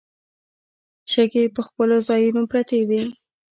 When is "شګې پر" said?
1.11-1.61